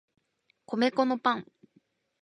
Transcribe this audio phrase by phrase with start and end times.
[0.65, 1.47] 米粉のパン